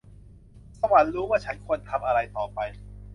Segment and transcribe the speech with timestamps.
[0.79, 2.59] สวรรค์รู้ว่าฉันควรทำอะไรต่อไป